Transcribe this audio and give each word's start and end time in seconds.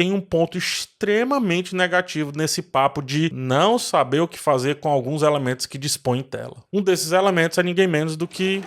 tem 0.00 0.14
um 0.14 0.20
ponto 0.22 0.56
extremamente 0.56 1.76
negativo 1.76 2.32
nesse 2.34 2.62
papo 2.62 3.02
de 3.02 3.30
não 3.34 3.78
saber 3.78 4.20
o 4.20 4.26
que 4.26 4.38
fazer 4.38 4.80
com 4.80 4.88
alguns 4.88 5.20
elementos 5.20 5.66
que 5.66 5.76
dispõe 5.76 6.20
em 6.20 6.22
tela. 6.22 6.56
Um 6.72 6.80
desses 6.80 7.12
elementos 7.12 7.58
é 7.58 7.62
ninguém 7.62 7.86
menos 7.86 8.16
do 8.16 8.26
que 8.26 8.62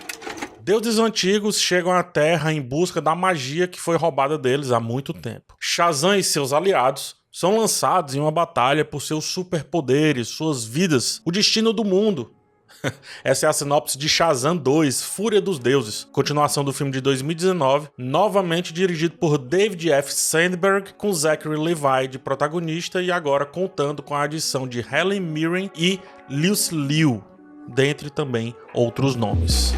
Deuses 0.62 1.00
antigos 1.00 1.60
chegam 1.60 1.90
à 1.90 2.04
Terra 2.04 2.52
em 2.52 2.62
busca 2.62 3.00
da 3.00 3.16
magia 3.16 3.66
que 3.66 3.80
foi 3.80 3.96
roubada 3.96 4.38
deles 4.38 4.70
há 4.70 4.78
muito 4.78 5.12
tempo. 5.12 5.56
Shazam 5.60 6.16
e 6.16 6.22
seus 6.22 6.52
aliados 6.52 7.16
são 7.32 7.58
lançados 7.58 8.14
em 8.14 8.20
uma 8.20 8.30
batalha 8.30 8.84
por 8.84 9.02
seus 9.02 9.24
superpoderes, 9.24 10.28
suas 10.28 10.64
vidas, 10.64 11.20
o 11.24 11.32
destino 11.32 11.72
do 11.72 11.84
mundo. 11.84 12.32
Essa 13.22 13.46
é 13.46 13.48
a 13.48 13.52
sinopse 13.52 13.96
de 13.98 14.08
Shazam 14.08 14.56
2, 14.56 15.02
Fúria 15.02 15.40
dos 15.40 15.58
Deuses, 15.58 16.06
continuação 16.12 16.64
do 16.64 16.72
filme 16.72 16.92
de 16.92 17.00
2019, 17.00 17.88
novamente 17.96 18.72
dirigido 18.72 19.16
por 19.16 19.38
David 19.38 19.90
F. 19.90 20.12
Sandberg, 20.12 20.94
com 20.94 21.12
Zachary 21.12 21.56
Levi 21.56 22.08
de 22.08 22.18
protagonista 22.18 23.02
e 23.02 23.10
agora 23.10 23.46
contando 23.46 24.02
com 24.02 24.14
a 24.14 24.22
adição 24.22 24.66
de 24.66 24.80
Helen 24.80 25.20
Mirren 25.20 25.70
e 25.76 26.00
Lucy 26.28 26.74
Liu, 26.74 27.22
dentre 27.68 28.10
também 28.10 28.54
outros 28.72 29.14
nomes. 29.14 29.72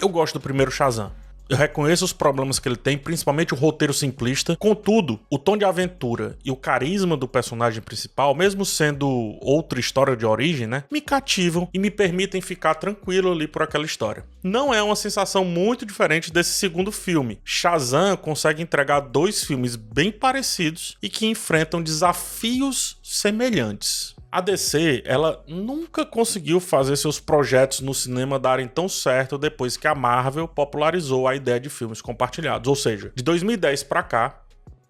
Eu 0.00 0.08
gosto 0.08 0.34
do 0.34 0.40
primeiro 0.40 0.70
Shazam. 0.70 1.23
Eu 1.48 1.56
reconheço 1.56 2.04
os 2.04 2.12
problemas 2.12 2.58
que 2.58 2.68
ele 2.68 2.76
tem, 2.76 2.96
principalmente 2.96 3.52
o 3.52 3.56
roteiro 3.56 3.92
simplista. 3.92 4.56
Contudo, 4.56 5.20
o 5.30 5.38
tom 5.38 5.56
de 5.56 5.64
aventura 5.64 6.38
e 6.44 6.50
o 6.50 6.56
carisma 6.56 7.16
do 7.16 7.28
personagem 7.28 7.82
principal, 7.82 8.34
mesmo 8.34 8.64
sendo 8.64 9.08
outra 9.40 9.78
história 9.78 10.16
de 10.16 10.24
origem, 10.24 10.66
né, 10.66 10.84
me 10.90 11.00
cativam 11.00 11.68
e 11.72 11.78
me 11.78 11.90
permitem 11.90 12.40
ficar 12.40 12.74
tranquilo 12.74 13.32
ali 13.32 13.46
por 13.46 13.62
aquela 13.62 13.84
história. 13.84 14.24
Não 14.42 14.72
é 14.72 14.82
uma 14.82 14.96
sensação 14.96 15.44
muito 15.44 15.84
diferente 15.84 16.32
desse 16.32 16.52
segundo 16.52 16.90
filme. 16.90 17.38
Shazam 17.44 18.16
consegue 18.16 18.62
entregar 18.62 19.00
dois 19.00 19.44
filmes 19.44 19.76
bem 19.76 20.10
parecidos 20.10 20.96
e 21.02 21.08
que 21.08 21.26
enfrentam 21.26 21.82
desafios 21.82 22.98
semelhantes. 23.02 24.13
A 24.34 24.40
DC, 24.40 25.04
ela 25.06 25.44
nunca 25.46 26.04
conseguiu 26.04 26.58
fazer 26.58 26.96
seus 26.96 27.20
projetos 27.20 27.78
no 27.78 27.94
cinema 27.94 28.36
darem 28.36 28.66
tão 28.66 28.88
certo 28.88 29.38
depois 29.38 29.76
que 29.76 29.86
a 29.86 29.94
Marvel 29.94 30.48
popularizou 30.48 31.28
a 31.28 31.36
ideia 31.36 31.60
de 31.60 31.70
filmes 31.70 32.02
compartilhados. 32.02 32.66
Ou 32.66 32.74
seja, 32.74 33.12
de 33.14 33.22
2010 33.22 33.84
para 33.84 34.02
cá, 34.02 34.42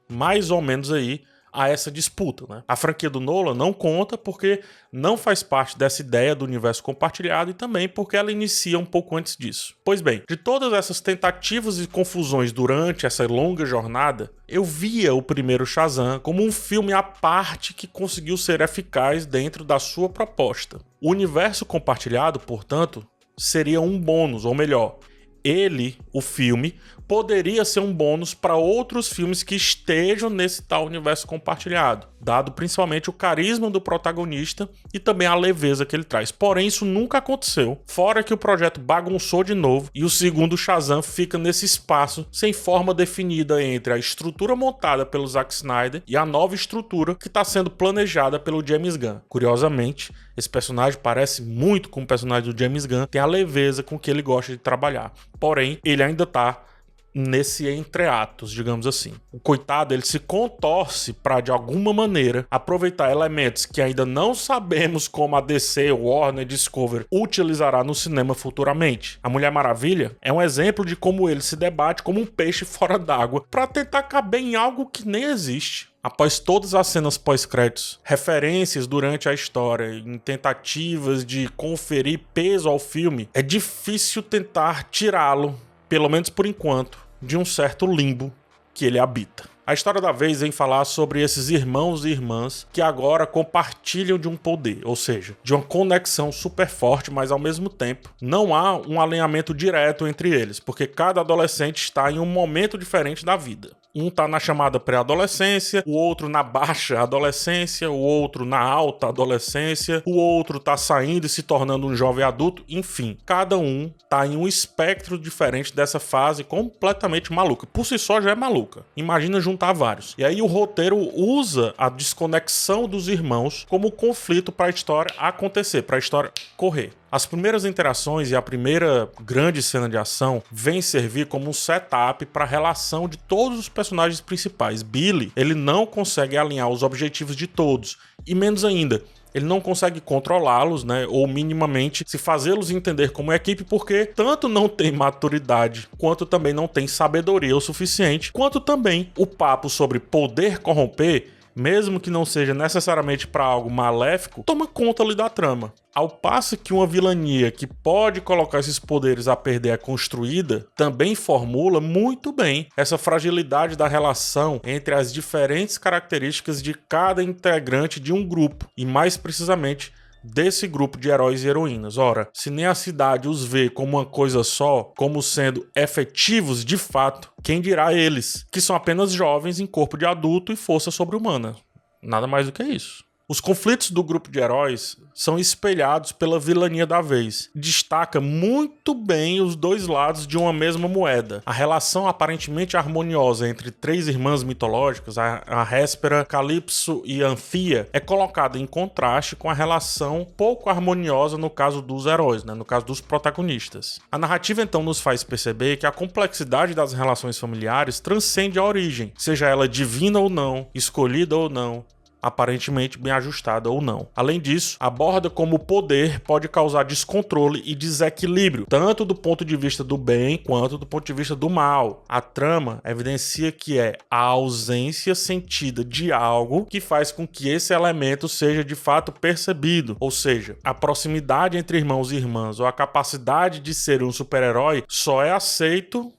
mais 0.09 0.51
ou 0.51 0.63
menos 0.63 0.91
aí, 0.91 1.25
a 1.55 1.69
essa 1.69 1.91
disputa. 1.91 2.45
Né? 2.49 2.65
A 2.67 2.75
franquia 2.75 3.09
do 3.09 3.21
Nolan 3.21 3.55
não 3.55 3.73
conta 3.73 4.19
porque 4.19 4.61
não 4.93 5.17
faz 5.17 5.43
parte 5.43 5.79
dessa 5.79 6.03
ideia 6.03 6.35
do 6.35 6.45
universo 6.45 6.83
compartilhado 6.83 7.53
e 7.53 7.55
também 7.55 7.89
porque 7.89 8.17
ela 8.17 8.33
inicia 8.33 8.79
um 8.79 8.85
pouco 8.85 9.17
antes 9.17 9.37
disso. 9.37 9.75
Pois 9.85 10.01
bem, 10.01 10.23
de 10.29 10.37
todas 10.37 10.73
essas 10.73 11.01
tentativas 11.01 11.79
e 11.79 11.87
confusões 11.87 12.51
durante 12.51 13.07
essa 13.07 13.25
longa 13.27 13.65
jornada, 13.65 14.33
eu 14.49 14.65
via 14.65 15.15
o 15.15 15.23
primeiro 15.23 15.65
Shazam 15.65 16.19
como 16.19 16.43
um 16.43 16.51
filme 16.51 16.93
à 16.93 17.03
parte 17.03 17.73
que 17.73 17.87
conseguiu 17.87 18.37
ser 18.37 18.61
eficaz 18.61 19.25
dentro 19.25 19.65
da 19.65 19.79
sua 19.79 20.09
proposta. 20.09 20.81
O 21.01 21.11
universo 21.11 21.65
compartilhado, 21.65 22.41
portanto, 22.41 23.07
seria 23.37 23.81
um 23.81 23.99
bônus, 23.99 24.45
ou 24.45 24.55
melhor, 24.55 24.99
ele, 25.45 25.99
o 26.13 26.21
filme, 26.21 26.75
poderia 27.07 27.65
ser 27.65 27.81
um 27.81 27.93
bônus 27.93 28.35
para 28.35 28.57
outros 28.57 29.09
filmes 29.09 29.43
que 29.43 29.55
estejam 29.55 30.31
nesse 30.31 30.63
tal 30.63 30.87
universo 30.87 31.27
compartilhado, 31.27 32.07
dado 32.21 32.53
principalmente 32.53 33.11
o 33.11 33.13
carisma 33.13 33.71
do 33.71 33.81
protagonista 33.81 34.69
e 34.93 34.99
também 34.99 35.27
a 35.27 35.35
leveza 35.35 35.85
que 35.85 35.95
ele 35.95 36.05
traz. 36.05 36.33
Porém, 36.33 36.67
isso 36.67 36.85
nunca 36.85 37.19
aconteceu, 37.19 37.81
fora 37.87 38.23
que 38.23 38.33
o 38.33 38.39
projeto 38.39 38.81
bagunçou 38.81 39.45
de 39.45 39.55
novo 39.55 39.91
e 39.95 40.05
o 40.05 40.11
segundo 40.11 40.57
Shazam 40.57 41.03
fica 41.03 41.37
nesse 41.37 41.67
espaço 41.67 42.27
sem 42.33 42.53
forma 42.53 42.95
definida 42.95 43.63
entre 43.63 43.93
a 43.93 43.99
estrutura 43.99 44.57
montada 44.57 45.05
pelo 45.05 45.27
Zack 45.27 45.53
Snyder 45.53 46.03
e 46.07 46.17
a 46.17 46.25
nova 46.25 46.55
estrutura 46.55 47.15
que 47.15 47.29
está 47.29 47.45
sendo 47.45 47.71
planejada 47.71 48.39
pelo 48.39 48.67
James 48.67 48.97
Gunn. 48.97 49.21
Curiosamente, 49.29 50.13
esse 50.37 50.49
personagem 50.49 50.99
parece 51.01 51.43
muito 51.43 51.89
com 51.89 52.03
o 52.03 52.07
personagem 52.07 52.53
do 52.53 52.59
James 52.59 52.87
Gunn, 52.87 53.07
tem 53.07 53.21
a 53.21 53.27
leveza 53.27 53.83
com 53.83 53.99
que 53.99 54.11
ele 54.11 54.23
gosta 54.23 54.53
de 54.53 54.59
trabalhar. 54.59 55.13
Porém, 55.45 55.79
ele 55.85 56.03
ainda 56.03 56.25
tá 56.25 56.65
nesse 57.15 57.69
entreatos, 57.69 58.51
digamos 58.51 58.87
assim. 58.87 59.15
O 59.31 59.39
coitado, 59.39 59.95
ele 59.95 60.05
se 60.05 60.19
contorce 60.19 61.13
para 61.13 61.41
de 61.41 61.51
alguma 61.51 61.93
maneira 61.93 62.47
aproveitar 62.51 63.11
elementos 63.11 63.67
que 63.67 63.81
ainda 63.81 64.05
não 64.05 64.35
sabemos 64.35 65.07
como 65.07 65.37
a 65.37 65.41
DC, 65.41 65.93
Warner, 65.93 66.45
Discovery 66.45 67.07
utilizará 67.13 67.85
no 67.85 67.95
cinema 67.95 68.35
futuramente. 68.35 69.19
A 69.23 69.29
Mulher 69.29 69.53
Maravilha 69.53 70.17
é 70.21 70.33
um 70.33 70.43
exemplo 70.43 70.85
de 70.85 70.97
como 70.97 71.29
ele 71.29 71.41
se 71.41 71.57
debate 71.57 72.03
como 72.03 72.21
um 72.21 72.27
peixe 72.27 72.65
fora 72.65 72.99
d'água 72.99 73.45
para 73.51 73.67
tentar 73.67 74.03
caber 74.03 74.41
em 74.41 74.57
algo 74.57 74.87
que 74.87 75.07
nem 75.07 75.25
existe. 75.25 75.95
Após 76.03 76.39
todas 76.39 76.75
as 76.75 76.87
cenas 76.89 77.17
pós-créditos, 77.17 77.99
referências 78.05 78.87
durante 78.87 79.27
a 79.27 79.33
história, 79.33 79.95
em 79.95 80.19
tentativas 80.19 81.25
de 81.25 81.49
conferir 81.57 82.21
peso 82.35 82.69
ao 82.69 82.79
filme, 82.79 83.27
é 83.33 83.41
difícil 83.41 84.23
tentar 84.23 84.85
tirá-lo, 84.91 85.59
pelo 85.89 86.11
menos 86.11 86.29
por 86.29 86.45
enquanto, 86.45 86.99
de 87.25 87.37
um 87.37 87.45
certo 87.45 87.87
limbo 87.87 88.33
que 88.73 88.85
ele 88.85 88.99
habita. 88.99 89.49
A 89.67 89.73
história 89.73 89.99
da 89.99 90.13
vez 90.13 90.41
vem 90.41 90.53
falar 90.53 90.85
sobre 90.85 91.23
esses 91.23 91.49
irmãos 91.49 92.05
e 92.05 92.11
irmãs 92.11 92.67
que 92.71 92.83
agora 92.83 93.27
compartilham 93.27 94.19
de 94.19 94.29
um 94.29 94.37
poder, 94.37 94.83
ou 94.85 94.95
seja, 94.95 95.35
de 95.43 95.55
uma 95.55 95.63
conexão 95.63 96.31
super 96.31 96.69
forte, 96.69 97.11
mas 97.11 97.31
ao 97.31 97.39
mesmo 97.39 97.71
tempo 97.71 98.13
não 98.21 98.55
há 98.55 98.77
um 98.77 99.01
alinhamento 99.01 99.55
direto 99.55 100.07
entre 100.07 100.29
eles, 100.29 100.61
porque 100.61 100.87
cada 100.87 101.23
adolescente 101.23 101.83
está 101.83 102.13
em 102.13 102.19
um 102.19 102.27
momento 102.27 102.77
diferente 102.77 103.25
da 103.25 103.37
vida. 103.37 103.71
Um 103.95 104.11
tá 104.11 104.27
na 104.27 104.41
chamada 104.41 104.81
pré-adolescência, 104.81 105.85
o 105.87 105.93
outro 105.93 106.29
na 106.29 106.43
baixa 106.43 107.01
adolescência, 107.01 107.89
o 107.89 107.99
outro 107.99 108.45
na 108.45 108.59
alta 108.59 109.09
adolescência, 109.09 110.03
o 110.05 110.17
outro 110.17 110.59
tá 110.59 110.77
saindo 110.77 111.27
e 111.27 111.29
se 111.29 111.45
tornando 111.45 111.87
um 111.87 111.95
jovem 111.95 112.25
adulto, 112.25 112.65
enfim, 112.69 113.17
cada 113.25 113.57
um 113.57 113.91
tá 114.09 114.27
em 114.27 114.37
um 114.37 114.49
espectro 114.49 115.17
diferente 115.17 115.75
dessa 115.75 116.01
fase 116.01 116.43
completamente 116.43 117.33
maluca. 117.33 117.67
Por 117.67 117.87
si 117.87 117.97
só 117.97 118.21
já 118.21 118.33
é 118.33 118.35
maluca. 118.35 118.85
Imagina 118.97 119.41
juntar 119.41 119.73
vários. 119.73 120.15
E 120.19 120.25
aí 120.25 120.43
o 120.43 120.47
roteiro 120.47 120.99
usa 121.15 121.73
a 121.79 121.89
desconexão 121.89 122.89
dos 122.89 123.09
irmãos 123.09 123.65
como 123.69 123.93
conflito 123.93 124.51
para 124.51 124.67
a 124.67 124.71
história 124.71 125.15
acontecer, 125.19 125.83
para 125.83 125.97
a 125.97 125.99
história 126.01 126.33
correr. 126.57 126.93
As 127.15 127.25
primeiras 127.25 127.65
interações 127.65 128.33
e 128.33 128.35
a 128.35 128.43
primeira 128.43 129.09
grande 129.23 129.63
cena 129.63 129.89
de 129.89 129.97
ação 129.97 130.43
vem 130.51 130.83
servir 130.83 131.27
como 131.27 131.49
um 131.49 131.53
setup 131.53 132.27
para 132.27 132.43
a 132.43 132.49
relação 132.49 133.09
de 133.09 133.17
todos 133.17 133.57
os 133.57 133.69
personagens 133.69 134.21
principais. 134.21 134.83
Billy, 134.83 135.31
ele 135.37 135.55
não 135.55 135.87
consegue 135.87 136.37
alinhar 136.37 136.69
os 136.69 136.83
objetivos 136.83 137.37
de 137.37 137.47
todos, 137.47 137.99
e 138.27 138.35
menos 138.35 138.65
ainda, 138.65 139.01
ele 139.33 139.45
não 139.45 139.61
consegue 139.61 140.01
controlá-los, 140.01 140.83
né? 140.83 141.07
Ou 141.09 141.29
minimamente 141.29 142.03
se 142.05 142.19
fazê-los 142.19 142.73
entender 142.73 143.13
como 143.13 143.33
equipe, 143.33 143.63
porque 143.63 144.07
tanto 144.07 144.49
não 144.49 144.69
tem 144.69 144.91
maturidade, 144.91 145.89
quanto 145.97 146.27
também 146.27 146.53
não 146.53 146.67
tem 146.67 146.89
sabedoria 146.89 147.57
o 147.57 147.61
suficiente, 147.61 148.33
quanto 148.33 148.59
também 148.59 149.13
o 149.17 149.25
papo 149.25 149.71
sobre 149.71 150.01
poder 150.01 150.59
corromper 150.59 151.29
mesmo 151.55 152.01
que 152.01 152.11
não 152.11 152.25
seja 152.25 152.55
necessariamente 152.55 153.27
para 153.27 153.45
algo 153.45 153.71
maléfico, 153.71 154.43
toma 154.45 154.67
conta 154.67 155.03
ali 155.03 155.15
da 155.15 155.29
trama. 155.29 155.73
Ao 155.95 156.09
passo 156.09 156.57
que 156.57 156.73
uma 156.73 156.87
vilania 156.87 157.51
que 157.53 157.67
pode 157.67 158.21
colocar 158.21 158.59
esses 158.59 158.79
poderes 158.79 159.29
a 159.29 159.37
perder 159.37 159.71
é 159.71 159.77
construída, 159.77 160.67
também 160.75 161.15
formula 161.15 161.81
muito 161.81 162.33
bem 162.33 162.67
essa 162.77 162.99
fragilidade 162.99 163.77
da 163.77 163.87
relação 163.87 164.61
entre 164.65 164.95
as 164.95 165.13
diferentes 165.13 165.79
características 165.79 166.61
de 166.61 166.75
cada 166.75 167.23
integrante 167.23 168.01
de 168.01 168.13
um 168.13 168.27
grupo, 168.27 168.67
e 168.77 168.85
mais 168.85 169.17
precisamente 169.17 169.93
desse 170.25 170.67
grupo 170.67 170.99
de 170.99 171.09
heróis 171.11 171.45
e 171.45 171.49
heroínas. 171.49 171.99
Ora, 171.99 172.29
se 172.33 172.51
nem 172.51 172.65
a 172.65 172.75
cidade 172.75 173.29
os 173.29 173.45
vê 173.45 173.69
como 173.69 173.99
uma 173.99 174.07
coisa 174.07 174.43
só, 174.43 174.85
como 174.97 175.23
sendo 175.23 175.69
efetivos 175.77 176.65
de 176.65 176.79
fato, 176.79 177.31
quem 177.43 177.61
dirá 177.61 177.93
eles, 177.93 178.47
que 178.51 178.61
são 178.61 178.75
apenas 178.75 179.13
jovens 179.13 179.61
em 179.61 179.67
corpo 179.67 179.99
de 179.99 180.07
adulto 180.07 180.53
e 180.53 180.57
força 180.57 180.91
sobre-humana? 180.91 181.55
Nada 182.03 182.27
mais 182.27 182.47
do 182.47 182.53
que 182.53 182.63
isso. 182.63 183.05
Os 183.27 183.41
conflitos 183.41 183.91
do 183.91 184.05
grupo 184.05 184.31
de 184.31 184.39
heróis 184.39 184.99
são 185.15 185.39
espelhados 185.39 186.13
pela 186.13 186.39
vilania 186.39 186.87
da 186.87 187.01
vez. 187.01 187.49
Destaca 187.55 188.21
muito 188.21 188.95
bem 188.95 189.41
os 189.41 189.57
dois 189.57 189.87
lados 189.87 190.27
de 190.27 190.37
uma 190.37 190.53
mesma 190.53 190.89
moeda. 190.89 191.43
A 191.47 191.53
relação 191.53 192.07
aparentemente 192.07 192.77
harmoniosa 192.77 193.49
entre 193.49 193.71
três 193.71 194.09
irmãs 194.09 194.43
mitológicas, 194.43 195.17
a, 195.17 195.43
a 195.47 195.63
Héspera, 195.75 196.23
Calypso 196.23 197.03
e 197.07 197.23
Anfia, 197.23 197.89
é 197.95 198.01
colocada 198.01 198.59
em 198.59 198.67
contraste 198.67 199.35
com 199.35 199.49
a 199.49 199.55
relação 199.55 200.27
pouco 200.37 200.69
harmoniosa 200.69 201.39
no 201.39 201.49
caso 201.49 201.81
dos 201.81 202.05
heróis, 202.05 202.45
né? 202.45 202.53
no 202.53 202.65
caso 202.65 202.85
dos 202.85 203.01
protagonistas. 203.01 204.01
A 204.13 204.19
narrativa 204.19 204.61
então 204.61 204.83
nos 204.83 205.01
faz 205.01 205.25
perceber 205.25 205.79
que 205.79 205.87
a 205.87 205.93
complexidade 205.93 206.75
das 206.75 206.93
relações 206.93 207.39
familiares 207.39 208.01
transcende 208.01 208.59
a 208.59 208.65
origem, 208.65 209.15
seja 209.17 209.49
ela 209.49 209.67
divina 209.67 210.19
ou 210.19 210.29
não, 210.29 210.69
escolhida 210.75 211.35
ou 211.35 211.49
não, 211.49 211.87
aparentemente 212.25 212.99
bem 212.99 213.13
ajustada 213.13 213.71
ou 213.71 213.83
não. 213.83 214.09
Além 214.17 214.41
disso, 214.41 214.77
aborda 214.81 215.29
como 215.29 215.59
poder 215.59 216.21
pode 216.21 216.49
causar 216.49 216.85
descontrole 216.85 217.63
e 217.67 217.75
desequilíbrio, 217.75 218.67
tanto 218.69 219.05
do 219.05 219.15
ponto 219.15 219.45
de 219.45 219.57
vista 219.57 219.85
do 219.85 219.99
bem 219.99 220.39
quanto 220.39 220.79
do 220.79 220.87
ponto 220.87 221.05
de 221.07 221.13
vista 221.13 221.37
do 221.37 221.51
mal. 221.51 222.03
A 222.09 222.21
trama 222.21 222.81
evidencia 222.85 223.53
que 223.53 223.79
é 223.79 223.99
a 224.11 224.19
ausência 224.19 225.15
sentida 225.15 225.85
de 225.85 226.11
algo 226.11 226.65
que 226.65 226.81
faz 226.81 227.13
com 227.13 227.27
que 227.27 227.49
esse 227.49 227.75
elemento 227.75 228.29
seja 228.29 228.65
de 228.65 228.75
fato 228.75 229.13
percebido, 229.13 229.97
ou 230.01 230.11
seja, 230.11 230.57
a 230.65 230.73
proximidade 230.73 231.59
entre 231.59 231.77
irmãos 231.77 232.11
e 232.11 232.17
irmãs 232.17 232.59
ou 232.59 232.67
a 232.67 232.73
capacidade 232.73 233.61
de 233.61 233.75
ser 233.75 234.03
um 234.03 234.11
super-herói 234.11 234.83
só 234.89 235.23
é 235.23 235.31
aceito 235.31 236.13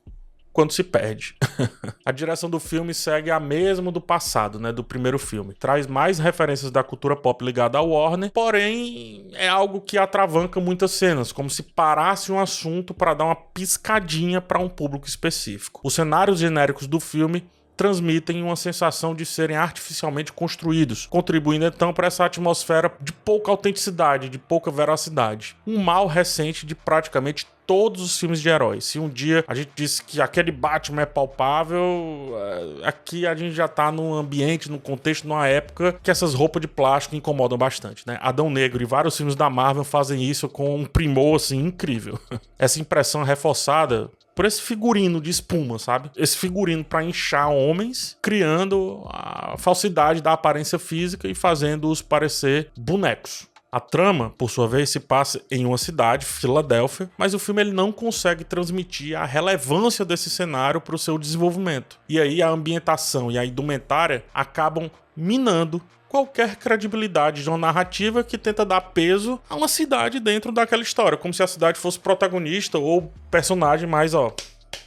quando 0.55 0.71
se 0.71 0.85
perde. 0.85 1.35
a 2.05 2.13
direção 2.13 2.49
do 2.49 2.61
filme 2.61 2.93
segue 2.93 3.29
a 3.29 3.41
mesma 3.41 3.91
do 3.91 3.99
passado, 3.99 4.57
né, 4.57 4.71
do 4.71 4.85
primeiro 4.85 5.19
filme. 5.19 5.53
Traz 5.53 5.85
mais 5.85 6.17
referências 6.17 6.71
da 6.71 6.81
cultura 6.81 7.13
pop 7.13 7.43
ligada 7.43 7.77
ao 7.77 7.89
Warner, 7.89 8.31
porém 8.31 9.27
é 9.33 9.49
algo 9.49 9.81
que 9.81 9.97
atravanca 9.97 10.61
muitas 10.61 10.91
cenas, 10.91 11.33
como 11.33 11.49
se 11.49 11.61
parasse 11.61 12.31
um 12.31 12.39
assunto 12.39 12.93
para 12.93 13.13
dar 13.13 13.25
uma 13.25 13.35
piscadinha 13.35 14.39
para 14.39 14.57
um 14.57 14.69
público 14.69 15.05
específico. 15.05 15.81
Os 15.83 15.93
cenários 15.93 16.39
genéricos 16.39 16.87
do 16.87 17.01
filme 17.01 17.43
transmitem 17.75 18.41
uma 18.41 18.55
sensação 18.55 19.13
de 19.13 19.25
serem 19.25 19.57
artificialmente 19.57 20.31
construídos, 20.31 21.05
contribuindo 21.05 21.65
então 21.65 21.93
para 21.93 22.07
essa 22.07 22.23
atmosfera 22.23 22.89
de 23.01 23.11
pouca 23.11 23.51
autenticidade, 23.51 24.29
de 24.29 24.37
pouca 24.37 24.71
veracidade. 24.71 25.57
Um 25.67 25.79
mal 25.79 26.07
recente 26.07 26.65
de 26.65 26.73
praticamente 26.73 27.45
todos 27.65 28.01
os 28.01 28.19
filmes 28.19 28.41
de 28.41 28.49
heróis. 28.49 28.85
Se 28.85 28.99
um 28.99 29.09
dia 29.09 29.43
a 29.47 29.55
gente 29.55 29.71
disse 29.75 30.03
que 30.03 30.21
aquele 30.21 30.51
Batman 30.51 31.01
é 31.01 31.05
palpável, 31.05 32.33
é, 32.81 32.87
aqui 32.87 33.25
a 33.25 33.35
gente 33.35 33.53
já 33.53 33.67
tá 33.67 33.91
num 33.91 34.13
ambiente, 34.13 34.69
num 34.69 34.77
contexto, 34.77 35.27
numa 35.27 35.47
época 35.47 35.99
que 36.03 36.11
essas 36.11 36.33
roupas 36.33 36.61
de 36.61 36.67
plástico 36.67 37.15
incomodam 37.15 37.57
bastante, 37.57 38.03
né? 38.05 38.17
Adão 38.21 38.49
Negro 38.49 38.81
e 38.81 38.85
vários 38.85 39.17
filmes 39.17 39.35
da 39.35 39.49
Marvel 39.49 39.83
fazem 39.83 40.23
isso 40.23 40.47
com 40.47 40.75
um 40.75 40.85
primor 40.85 41.35
assim 41.35 41.59
incrível. 41.59 42.19
Essa 42.57 42.79
impressão 42.79 43.21
é 43.21 43.25
reforçada 43.25 44.09
por 44.35 44.43
esse 44.43 44.61
figurino 44.61 45.21
de 45.21 45.29
espuma, 45.29 45.79
sabe? 45.79 46.11
Esse 46.15 46.37
figurino 46.37 46.83
para 46.83 47.03
inchar 47.03 47.49
homens, 47.49 48.17
criando 48.21 49.03
a 49.07 49.55
falsidade 49.57 50.21
da 50.21 50.33
aparência 50.33 50.77
física 50.77 51.27
e 51.27 51.33
fazendo-os 51.33 52.01
parecer 52.01 52.69
bonecos. 52.77 53.47
A 53.75 53.79
trama, 53.81 54.33
por 54.37 54.49
sua 54.49 54.69
vez, 54.69 54.89
se 54.89 55.01
passa 55.01 55.41
em 55.51 55.65
uma 55.65 55.77
cidade, 55.77 56.25
Filadélfia, 56.25 57.09
mas 57.17 57.33
o 57.33 57.39
filme 57.39 57.59
ele 57.59 57.73
não 57.73 57.91
consegue 57.91 58.45
transmitir 58.45 59.19
a 59.19 59.25
relevância 59.25 60.05
desse 60.05 60.29
cenário 60.29 60.79
para 60.79 60.95
o 60.95 60.97
seu 60.97 61.17
desenvolvimento. 61.17 61.99
E 62.07 62.17
aí 62.17 62.41
a 62.41 62.47
ambientação 62.47 63.29
e 63.29 63.37
a 63.37 63.43
indumentária 63.43 64.23
acabam 64.33 64.89
minando 65.13 65.81
qualquer 66.07 66.55
credibilidade 66.55 67.43
de 67.43 67.49
uma 67.49 67.57
narrativa 67.57 68.23
que 68.23 68.37
tenta 68.37 68.63
dar 68.63 68.79
peso 68.79 69.41
a 69.49 69.55
uma 69.57 69.67
cidade 69.67 70.21
dentro 70.21 70.53
daquela 70.53 70.81
história, 70.81 71.17
como 71.17 71.33
se 71.33 71.43
a 71.43 71.47
cidade 71.47 71.77
fosse 71.77 71.99
protagonista 71.99 72.79
ou 72.79 73.11
personagem, 73.29 73.89
mas 73.89 74.13
ó, 74.13 74.33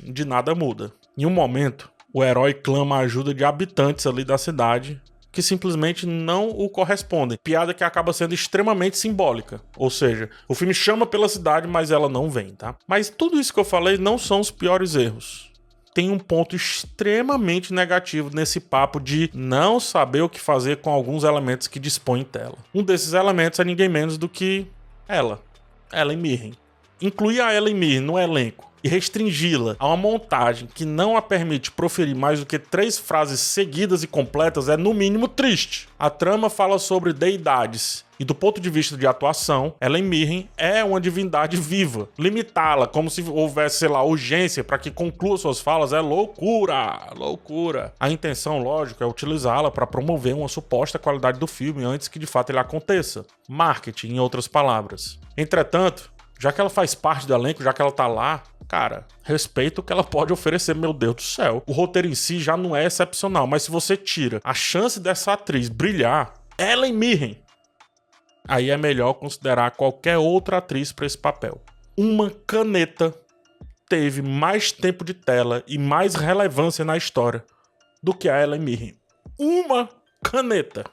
de 0.00 0.24
nada 0.24 0.54
muda. 0.54 0.90
Em 1.14 1.26
um 1.26 1.30
momento, 1.30 1.90
o 2.10 2.24
herói 2.24 2.54
clama 2.54 2.96
a 2.96 3.00
ajuda 3.00 3.34
de 3.34 3.44
habitantes 3.44 4.06
ali 4.06 4.24
da 4.24 4.38
cidade 4.38 4.98
que 5.38 5.42
simplesmente 5.42 6.04
não 6.04 6.48
o 6.48 6.68
correspondem. 6.68 7.38
Piada 7.40 7.72
que 7.72 7.84
acaba 7.84 8.12
sendo 8.12 8.34
extremamente 8.34 8.98
simbólica. 8.98 9.60
Ou 9.76 9.88
seja, 9.88 10.28
o 10.48 10.54
filme 10.54 10.74
chama 10.74 11.06
pela 11.06 11.28
cidade, 11.28 11.68
mas 11.68 11.92
ela 11.92 12.08
não 12.08 12.28
vem, 12.28 12.56
tá? 12.56 12.74
Mas 12.88 13.08
tudo 13.08 13.38
isso 13.38 13.54
que 13.54 13.60
eu 13.60 13.64
falei 13.64 13.96
não 13.98 14.18
são 14.18 14.40
os 14.40 14.50
piores 14.50 14.96
erros. 14.96 15.52
Tem 15.94 16.10
um 16.10 16.18
ponto 16.18 16.56
extremamente 16.56 17.72
negativo 17.72 18.34
nesse 18.34 18.58
papo 18.58 18.98
de 18.98 19.30
não 19.32 19.78
saber 19.78 20.22
o 20.22 20.28
que 20.28 20.40
fazer 20.40 20.78
com 20.78 20.90
alguns 20.90 21.22
elementos 21.22 21.68
que 21.68 21.78
dispõe 21.78 22.22
em 22.22 22.24
tela. 22.24 22.58
Um 22.74 22.82
desses 22.82 23.12
elementos 23.12 23.60
é 23.60 23.64
ninguém 23.64 23.88
menos 23.88 24.18
do 24.18 24.28
que 24.28 24.66
ela, 25.06 25.40
Ellen 25.92 26.18
Mirren. 26.18 26.54
Incluir 27.00 27.40
a 27.42 27.54
Ellen 27.54 27.76
Mirren 27.76 28.00
no 28.00 28.18
elenco 28.18 28.67
e 28.82 28.88
restringi-la 28.88 29.76
a 29.78 29.86
uma 29.86 29.96
montagem 29.96 30.68
que 30.72 30.84
não 30.84 31.16
a 31.16 31.22
permite 31.22 31.70
proferir 31.70 32.14
mais 32.14 32.40
do 32.40 32.46
que 32.46 32.58
três 32.58 32.98
frases 32.98 33.40
seguidas 33.40 34.02
e 34.02 34.06
completas 34.06 34.68
é 34.68 34.76
no 34.76 34.94
mínimo 34.94 35.28
triste. 35.28 35.88
A 35.98 36.10
trama 36.10 36.48
fala 36.50 36.78
sobre 36.78 37.12
deidades 37.12 38.06
e 38.18 38.24
do 38.24 38.34
ponto 38.34 38.60
de 38.60 38.68
vista 38.68 38.96
de 38.96 39.06
atuação, 39.06 39.74
Ellen 39.80 40.02
Mirren 40.02 40.48
é 40.56 40.82
uma 40.82 41.00
divindade 41.00 41.56
viva. 41.56 42.08
Limitá-la 42.18 42.86
como 42.88 43.08
se 43.08 43.22
houvesse, 43.22 43.78
sei 43.78 43.88
lá, 43.88 44.02
urgência 44.02 44.64
para 44.64 44.78
que 44.78 44.90
conclua 44.90 45.38
suas 45.38 45.60
falas 45.60 45.92
é 45.92 46.00
loucura, 46.00 47.12
loucura. 47.14 47.94
A 48.00 48.10
intenção, 48.10 48.58
lógico, 48.58 49.04
é 49.04 49.06
utilizá-la 49.06 49.70
para 49.70 49.86
promover 49.86 50.34
uma 50.34 50.48
suposta 50.48 50.98
qualidade 50.98 51.38
do 51.38 51.46
filme 51.46 51.84
antes 51.84 52.08
que 52.08 52.18
de 52.18 52.26
fato 52.26 52.50
ele 52.50 52.58
aconteça. 52.58 53.24
Marketing, 53.48 54.14
em 54.14 54.20
outras 54.20 54.48
palavras. 54.48 55.18
Entretanto, 55.36 56.10
já 56.40 56.52
que 56.52 56.60
ela 56.60 56.70
faz 56.70 56.94
parte 56.94 57.26
do 57.26 57.34
elenco, 57.34 57.62
já 57.62 57.72
que 57.72 57.80
ela 57.80 57.92
tá 57.92 58.06
lá, 58.06 58.42
cara, 58.68 59.06
respeito 59.22 59.78
o 59.78 59.82
que 59.82 59.92
ela 59.92 60.04
pode 60.04 60.32
oferecer, 60.32 60.74
meu 60.74 60.92
Deus 60.92 61.16
do 61.16 61.22
céu. 61.22 61.62
O 61.66 61.72
roteiro 61.72 62.06
em 62.06 62.14
si 62.14 62.38
já 62.38 62.56
não 62.56 62.76
é 62.76 62.84
excepcional, 62.84 63.46
mas 63.46 63.62
se 63.62 63.70
você 63.70 63.96
tira 63.96 64.40
a 64.44 64.52
chance 64.52 65.00
dessa 65.00 65.32
atriz 65.32 65.68
brilhar, 65.68 66.34
Ellen 66.58 66.92
Mirren, 66.92 67.42
aí 68.46 68.70
é 68.70 68.76
melhor 68.76 69.14
considerar 69.14 69.70
qualquer 69.72 70.18
outra 70.18 70.58
atriz 70.58 70.92
para 70.92 71.06
esse 71.06 71.16
papel. 71.16 71.60
Uma 71.96 72.30
caneta 72.46 73.14
teve 73.88 74.20
mais 74.20 74.70
tempo 74.70 75.04
de 75.04 75.14
tela 75.14 75.64
e 75.66 75.78
mais 75.78 76.14
relevância 76.14 76.84
na 76.84 76.96
história 76.96 77.44
do 78.02 78.12
que 78.12 78.28
a 78.28 78.40
Ellen 78.40 78.60
Mirren. 78.60 78.94
Uma 79.38 79.88
caneta. 80.22 80.84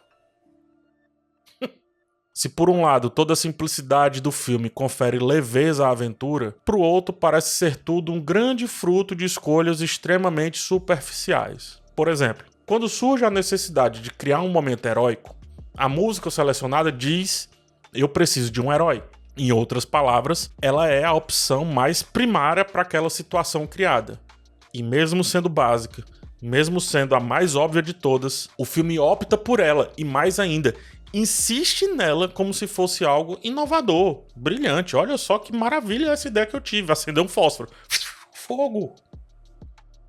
Se 2.38 2.50
por 2.50 2.70
um 2.70 2.82
lado 2.82 3.10
toda 3.10 3.32
a 3.32 3.36
simplicidade 3.36 4.20
do 4.20 4.30
filme 4.30 4.70
confere 4.70 5.18
leveza 5.20 5.88
à 5.88 5.92
aventura, 5.92 6.54
pro 6.66 6.82
outro 6.82 7.14
parece 7.16 7.52
ser 7.52 7.78
tudo 7.78 8.12
um 8.12 8.20
grande 8.20 8.68
fruto 8.68 9.16
de 9.16 9.24
escolhas 9.24 9.80
extremamente 9.80 10.58
superficiais. 10.58 11.80
Por 11.96 12.10
exemplo, 12.10 12.46
quando 12.66 12.90
surge 12.90 13.24
a 13.24 13.32
necessidade 13.32 14.02
de 14.02 14.12
criar 14.12 14.42
um 14.42 14.50
momento 14.50 14.86
heróico, 14.86 15.34
a 15.78 15.88
música 15.88 16.30
selecionada 16.30 16.92
diz: 16.92 17.48
Eu 17.94 18.10
preciso 18.10 18.52
de 18.52 18.60
um 18.60 18.72
herói. 18.72 19.02
Em 19.38 19.54
outras 19.54 19.86
palavras, 19.86 20.52
ela 20.62 20.90
é 20.90 21.06
a 21.06 21.14
opção 21.14 21.64
mais 21.64 22.04
primária 22.04 22.66
para 22.66 22.82
aquela 22.82 23.10
situação 23.10 23.66
criada. 23.66 24.20
E 24.74 24.84
mesmo 24.84 25.24
sendo 25.24 25.48
básica, 25.48 26.04
mesmo 26.42 26.82
sendo 26.82 27.16
a 27.16 27.20
mais 27.20 27.56
óbvia 27.56 27.82
de 27.82 27.94
todas, 27.94 28.50
o 28.58 28.66
filme 28.66 29.00
opta 29.00 29.38
por 29.38 29.60
ela 29.60 29.92
e 29.98 30.04
mais 30.04 30.38
ainda, 30.38 30.76
insiste 31.16 31.88
nela 31.88 32.28
como 32.28 32.54
se 32.54 32.68
fosse 32.68 33.06
algo 33.06 33.40
inovador, 33.42 34.26
brilhante. 34.36 34.98
Olha 34.98 35.18
só 35.18 35.40
que 35.40 35.56
maravilha 35.56 36.12
essa 36.12 36.28
ideia 36.28 36.46
que 36.46 36.56
eu 36.56 36.62
tive. 36.62 36.92
Acender 36.92 37.24
um 37.24 37.28
fósforo. 37.28 37.70
Fogo! 38.34 38.96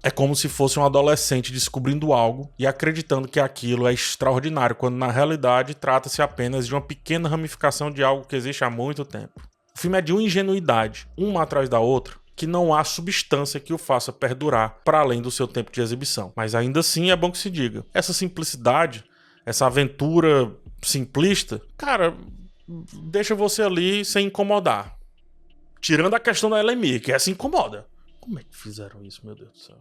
É 0.02 0.10
como 0.10 0.36
se 0.36 0.48
fosse 0.48 0.78
um 0.78 0.84
adolescente 0.84 1.52
descobrindo 1.52 2.12
algo 2.12 2.52
e 2.58 2.66
acreditando 2.66 3.26
que 3.26 3.40
aquilo 3.40 3.88
é 3.88 3.92
extraordinário, 3.92 4.76
quando 4.76 4.96
na 4.96 5.10
realidade 5.10 5.74
trata-se 5.74 6.22
apenas 6.22 6.66
de 6.66 6.74
uma 6.74 6.80
pequena 6.80 7.28
ramificação 7.28 7.90
de 7.90 8.04
algo 8.04 8.26
que 8.26 8.36
existe 8.36 8.62
há 8.62 8.70
muito 8.70 9.04
tempo. 9.04 9.40
O 9.74 9.78
filme 9.78 9.98
é 9.98 10.00
de 10.00 10.12
uma 10.12 10.22
ingenuidade, 10.22 11.08
uma 11.16 11.42
atrás 11.42 11.68
da 11.68 11.80
outra, 11.80 12.14
que 12.36 12.46
não 12.46 12.72
há 12.72 12.84
substância 12.84 13.58
que 13.58 13.72
o 13.72 13.78
faça 13.78 14.12
perdurar 14.12 14.80
para 14.84 15.00
além 15.00 15.20
do 15.20 15.30
seu 15.30 15.48
tempo 15.48 15.72
de 15.72 15.80
exibição. 15.80 16.32
Mas 16.36 16.54
ainda 16.54 16.80
assim 16.80 17.10
é 17.10 17.16
bom 17.16 17.30
que 17.30 17.38
se 17.38 17.50
diga. 17.50 17.84
Essa 17.92 18.12
simplicidade, 18.12 19.04
essa 19.44 19.66
aventura 19.66 20.52
simplista, 20.82 21.60
cara, 21.76 22.16
deixa 22.66 23.34
você 23.34 23.62
ali 23.62 24.04
sem 24.04 24.26
incomodar. 24.26 24.96
Tirando 25.80 26.14
a 26.14 26.20
questão 26.20 26.50
da 26.50 26.60
LMI, 26.60 27.00
que 27.00 27.12
essa 27.12 27.30
incomoda. 27.30 27.86
Como 28.20 28.38
é 28.38 28.42
que 28.42 28.56
fizeram 28.56 29.04
isso, 29.04 29.24
meu 29.24 29.34
Deus 29.34 29.52
do 29.52 29.58
céu? 29.58 29.76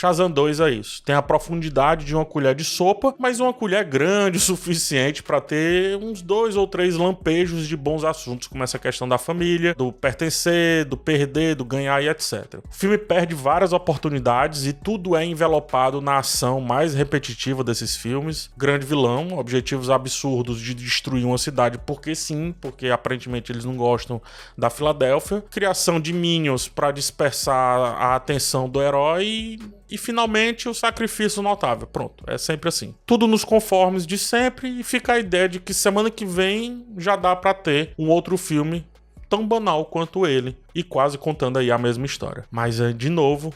Shazam 0.00 0.30
2 0.30 0.60
é 0.60 0.70
isso. 0.70 1.02
Tem 1.02 1.12
a 1.12 1.20
profundidade 1.20 2.04
de 2.04 2.14
uma 2.14 2.24
colher 2.24 2.54
de 2.54 2.62
sopa, 2.62 3.12
mas 3.18 3.40
uma 3.40 3.52
colher 3.52 3.84
grande 3.84 4.38
o 4.38 4.40
suficiente 4.40 5.24
para 5.24 5.40
ter 5.40 5.96
uns 5.96 6.22
dois 6.22 6.54
ou 6.54 6.68
três 6.68 6.94
lampejos 6.94 7.66
de 7.66 7.76
bons 7.76 8.04
assuntos, 8.04 8.46
como 8.46 8.62
essa 8.62 8.78
questão 8.78 9.08
da 9.08 9.18
família, 9.18 9.74
do 9.74 9.92
pertencer, 9.92 10.84
do 10.84 10.96
perder, 10.96 11.56
do 11.56 11.64
ganhar 11.64 12.00
e 12.00 12.08
etc. 12.08 12.60
O 12.70 12.72
filme 12.72 12.96
perde 12.96 13.34
várias 13.34 13.72
oportunidades 13.72 14.66
e 14.66 14.72
tudo 14.72 15.16
é 15.16 15.24
envelopado 15.24 16.00
na 16.00 16.18
ação 16.18 16.60
mais 16.60 16.94
repetitiva 16.94 17.64
desses 17.64 17.96
filmes. 17.96 18.50
Grande 18.56 18.86
vilão, 18.86 19.36
objetivos 19.36 19.90
absurdos 19.90 20.60
de 20.60 20.74
destruir 20.74 21.24
uma 21.24 21.38
cidade 21.38 21.76
porque 21.76 22.14
sim, 22.14 22.54
porque 22.60 22.88
aparentemente 22.88 23.50
eles 23.50 23.64
não 23.64 23.76
gostam 23.76 24.22
da 24.56 24.70
Filadélfia. 24.70 25.42
Criação 25.50 25.98
de 25.98 26.12
minions 26.12 26.68
para 26.68 26.92
dispersar 26.92 28.00
a 28.00 28.14
atenção 28.14 28.68
do 28.68 28.80
herói 28.80 29.58
e 29.90 29.96
finalmente 29.96 30.68
o 30.68 30.74
sacrifício 30.74 31.42
notável. 31.42 31.86
Pronto, 31.86 32.24
é 32.26 32.36
sempre 32.36 32.68
assim. 32.68 32.94
Tudo 33.06 33.26
nos 33.26 33.44
conformes 33.44 34.06
de 34.06 34.18
sempre 34.18 34.80
e 34.80 34.82
fica 34.82 35.14
a 35.14 35.18
ideia 35.18 35.48
de 35.48 35.60
que 35.60 35.72
semana 35.72 36.10
que 36.10 36.24
vem 36.24 36.86
já 36.96 37.16
dá 37.16 37.34
para 37.34 37.54
ter 37.54 37.94
um 37.98 38.08
outro 38.08 38.36
filme 38.36 38.86
tão 39.28 39.46
banal 39.46 39.84
quanto 39.84 40.26
ele 40.26 40.56
e 40.74 40.82
quase 40.82 41.18
contando 41.18 41.58
aí 41.58 41.70
a 41.70 41.78
mesma 41.78 42.06
história. 42.06 42.44
Mas 42.50 42.80
é, 42.80 42.92
de 42.92 43.08
novo, 43.08 43.52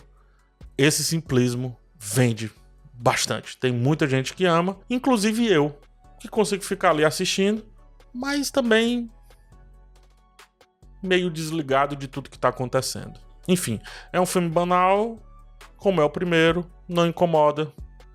esse 0.77 1.05
simplismo 1.05 1.77
vende 1.99 2.51
bastante. 2.93 3.57
Tem 3.57 3.73
muita 3.73 4.07
gente 4.07 4.35
que 4.35 4.45
ama, 4.45 4.79
inclusive 4.89 5.47
eu, 5.47 5.77
que 6.21 6.29
consigo 6.29 6.63
ficar 6.63 6.91
ali 6.91 7.05
assistindo, 7.05 7.65
mas 8.13 8.51
também 8.51 9.11
meio 11.03 11.31
desligado 11.31 11.97
de 11.97 12.07
tudo 12.07 12.31
que 12.31 12.39
tá 12.39 12.49
acontecendo. 12.49 13.19
Enfim, 13.49 13.81
é 14.13 14.21
um 14.21 14.27
filme 14.27 14.49
banal, 14.49 15.19
como 15.83 16.01
é 16.01 16.05
o 16.05 16.09
primeiro, 16.09 16.65
não 16.89 17.09
incomoda, 17.09 17.73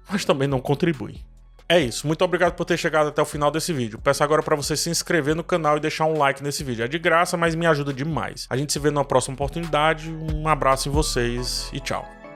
mas 0.09 0.23
também 0.23 0.47
não 0.47 0.61
contribui. 0.61 1.19
É 1.67 1.77
isso, 1.77 2.07
muito 2.07 2.23
obrigado 2.23 2.53
por 2.53 2.63
ter 2.63 2.77
chegado 2.77 3.09
até 3.09 3.21
o 3.21 3.25
final 3.25 3.51
desse 3.51 3.73
vídeo. 3.73 3.99
Peço 3.99 4.23
agora 4.23 4.41
para 4.41 4.55
você 4.55 4.77
se 4.77 4.89
inscrever 4.89 5.35
no 5.35 5.43
canal 5.43 5.75
e 5.75 5.81
deixar 5.81 6.05
um 6.05 6.17
like 6.17 6.41
nesse 6.41 6.63
vídeo. 6.63 6.85
É 6.85 6.87
de 6.87 6.97
graça, 6.97 7.35
mas 7.35 7.55
me 7.55 7.65
ajuda 7.65 7.91
demais. 7.91 8.47
A 8.49 8.55
gente 8.55 8.71
se 8.71 8.79
vê 8.79 8.89
numa 8.89 9.03
próxima 9.03 9.33
oportunidade. 9.33 10.09
Um 10.09 10.47
abraço 10.47 10.87
em 10.87 10.93
vocês 10.93 11.69
e 11.73 11.81
tchau. 11.81 12.26